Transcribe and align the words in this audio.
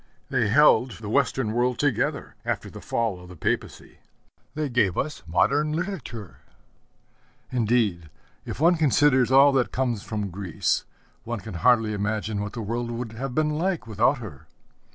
They 0.31 0.47
held 0.47 0.93
the 0.93 1.11
Western 1.11 1.51
world 1.51 1.77
together 1.77 2.33
after 2.43 2.71
the 2.71 2.81
fall 2.81 3.19
of 3.19 3.29
the 3.29 3.35
Papacy. 3.35 3.99
They 4.55 4.67
gave 4.67 4.97
us 4.97 5.21
modern 5.27 5.73
literature: 5.73 6.37
indeed, 7.51 8.09
if 8.43 8.59
one 8.59 8.77
considers 8.77 9.31
all 9.31 9.51
that 9.51 9.71
comes 9.71 10.01
from 10.01 10.31
Greece, 10.31 10.85
one 11.23 11.39
can 11.41 11.53
hardly 11.53 11.93
imagine 11.93 12.41
what 12.41 12.53
the 12.53 12.63
world 12.63 12.89
would 12.89 13.11
have 13.11 13.35
been 13.35 13.51
like 13.51 13.85
without 13.85 14.17
her. 14.17 14.47